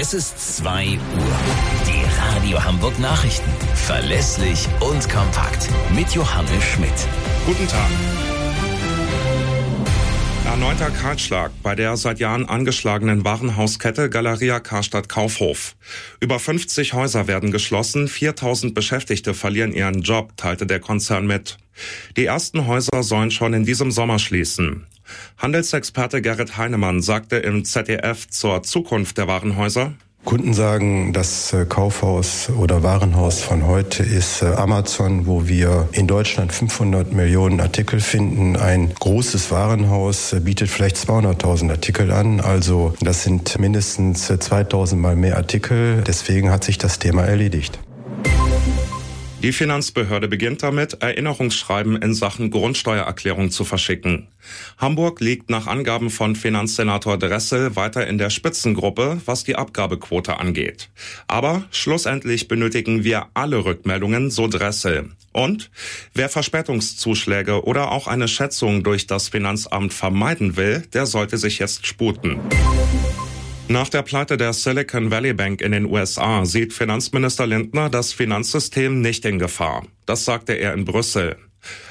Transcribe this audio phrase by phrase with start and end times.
[0.00, 0.98] Es ist 2 Uhr.
[1.84, 3.50] Die Radio Hamburg Nachrichten.
[3.74, 5.68] Verlässlich und kompakt.
[5.92, 6.92] Mit Johannes Schmidt.
[7.44, 7.90] Guten Tag.
[10.44, 15.74] Erneuter Kahlschlag bei der seit Jahren angeschlagenen Warenhauskette Galeria Karstadt Kaufhof.
[16.20, 21.58] Über 50 Häuser werden geschlossen, 4000 Beschäftigte verlieren ihren Job, teilte der Konzern mit.
[22.16, 24.86] Die ersten Häuser sollen schon in diesem Sommer schließen.
[25.38, 32.50] Handelsexperte Gerrit Heinemann sagte im ZDF zur Zukunft der Warenhäuser, Kunden sagen, das äh, Kaufhaus
[32.50, 38.56] oder Warenhaus von heute ist äh, Amazon, wo wir in Deutschland 500 Millionen Artikel finden.
[38.56, 42.40] Ein großes Warenhaus äh, bietet vielleicht 200.000 Artikel an.
[42.40, 46.02] Also das sind mindestens 2000 mal mehr Artikel.
[46.06, 47.78] Deswegen hat sich das Thema erledigt.
[49.40, 54.26] Die Finanzbehörde beginnt damit, Erinnerungsschreiben in Sachen Grundsteuererklärung zu verschicken.
[54.78, 60.90] Hamburg liegt nach Angaben von Finanzsenator Dressel weiter in der Spitzengruppe, was die Abgabequote angeht.
[61.28, 65.10] Aber schlussendlich benötigen wir alle Rückmeldungen, so Dressel.
[65.32, 65.70] Und
[66.14, 71.86] wer Verspätungszuschläge oder auch eine Schätzung durch das Finanzamt vermeiden will, der sollte sich jetzt
[71.86, 72.40] sputen.
[73.70, 79.02] Nach der Pleite der Silicon Valley Bank in den USA sieht Finanzminister Lindner das Finanzsystem
[79.02, 79.86] nicht in Gefahr.
[80.06, 81.36] Das sagte er in Brüssel.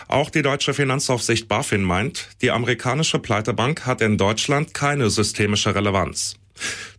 [0.07, 6.37] Auch die deutsche Finanzaufsicht BaFin meint, die amerikanische Pleitebank hat in Deutschland keine systemische Relevanz.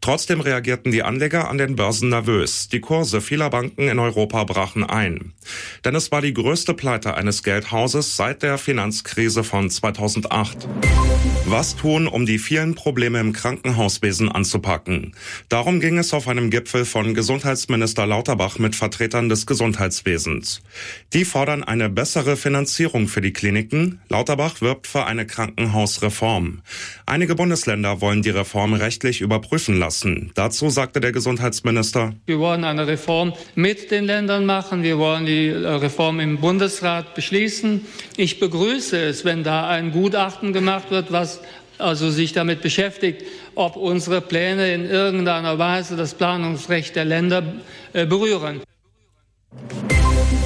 [0.01, 2.69] Trotzdem reagierten die Anleger an den Börsen nervös.
[2.69, 5.33] Die Kurse vieler Banken in Europa brachen ein.
[5.85, 10.69] Denn es war die größte Pleite eines Geldhauses seit der Finanzkrise von 2008.
[11.51, 15.15] Was tun, um die vielen Probleme im Krankenhauswesen anzupacken?
[15.49, 20.61] Darum ging es auf einem Gipfel von Gesundheitsminister Lauterbach mit Vertretern des Gesundheitswesens.
[21.15, 23.99] Die fordern eine bessere Finanzierung für die Kliniken.
[24.11, 26.61] Lauterbach wirbt für eine Krankenhausreform.
[27.07, 30.33] Einige Bundesländer wollen die Reform rechtlich überprüfen lassen.
[30.35, 34.83] Dazu sagte der Gesundheitsminister, Wir wollen eine Reform mit den Ländern machen.
[34.83, 37.87] Wir wollen die Reform im Bundesrat beschließen.
[38.19, 41.38] Ich begrüße es, wenn da ein Gutachten gemacht wird, was
[41.79, 43.23] also sich damit beschäftigt,
[43.55, 47.43] ob unsere Pläne in irgendeiner Weise das Planungsrecht der Länder
[47.93, 48.61] berühren.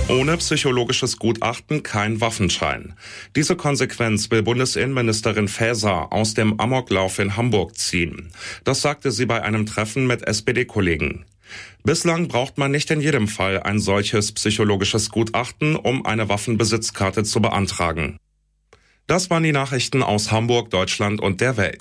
[0.08, 2.94] Ohne psychologisches Gutachten kein Waffenschein.
[3.34, 8.30] Diese Konsequenz will Bundesinnenministerin Faeser aus dem Amoklauf in Hamburg ziehen.
[8.64, 11.24] Das sagte sie bei einem Treffen mit SPD-Kollegen.
[11.84, 17.40] Bislang braucht man nicht in jedem Fall ein solches psychologisches Gutachten, um eine Waffenbesitzkarte zu
[17.40, 18.18] beantragen.
[19.12, 21.80] Das waren die Nachrichten aus Hamburg, Deutschland und der Welt.